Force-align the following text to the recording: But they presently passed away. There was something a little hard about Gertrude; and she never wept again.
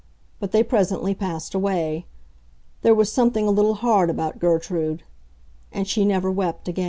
But 0.39 0.51
they 0.51 0.63
presently 0.63 1.13
passed 1.13 1.53
away. 1.53 2.07
There 2.81 2.95
was 2.95 3.11
something 3.11 3.47
a 3.47 3.51
little 3.51 3.75
hard 3.75 4.09
about 4.09 4.39
Gertrude; 4.39 5.03
and 5.71 5.87
she 5.87 6.05
never 6.05 6.31
wept 6.31 6.67
again. 6.67 6.79